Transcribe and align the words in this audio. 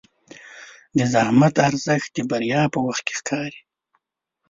د 0.97 0.99
زحمت 1.13 1.55
ارزښت 1.67 2.09
د 2.15 2.19
بریا 2.29 2.61
په 2.73 2.79
وخت 2.87 3.05
ښکاري. 3.17 3.61